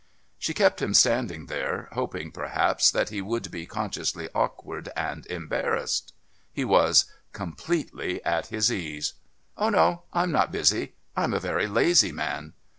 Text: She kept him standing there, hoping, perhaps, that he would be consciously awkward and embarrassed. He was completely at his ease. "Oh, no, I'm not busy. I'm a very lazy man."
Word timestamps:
She 0.39 0.55
kept 0.55 0.81
him 0.81 0.95
standing 0.95 1.45
there, 1.45 1.87
hoping, 1.91 2.31
perhaps, 2.31 2.89
that 2.89 3.09
he 3.09 3.21
would 3.21 3.51
be 3.51 3.67
consciously 3.67 4.29
awkward 4.33 4.89
and 4.95 5.27
embarrassed. 5.27 6.11
He 6.51 6.65
was 6.65 7.05
completely 7.33 8.25
at 8.25 8.47
his 8.47 8.71
ease. 8.71 9.13
"Oh, 9.57 9.69
no, 9.69 10.01
I'm 10.11 10.31
not 10.31 10.51
busy. 10.51 10.93
I'm 11.15 11.35
a 11.35 11.39
very 11.39 11.67
lazy 11.67 12.11
man." 12.11 12.53